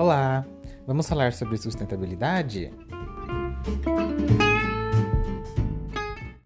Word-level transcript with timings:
Olá, 0.00 0.46
vamos 0.86 1.06
falar 1.06 1.30
sobre 1.34 1.58
sustentabilidade? 1.58 2.72